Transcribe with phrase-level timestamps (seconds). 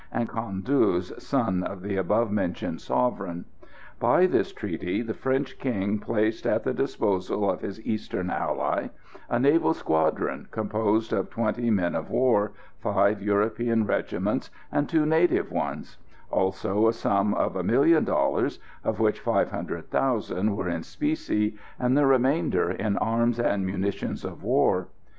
[0.11, 3.45] and Cang Dzue, son of the above mentioned sovereign.
[3.99, 8.87] By this treaty the French king placed at the disposal of his Eastern ally
[9.29, 15.51] a naval squadron composed of twenty men of war, five European regiments and two native
[15.51, 15.97] ones;
[16.31, 22.71] also a sum of 1,000,000 dollars, of which 500,000 were in specie, and the remainder
[22.71, 24.87] in arms and munitions of war.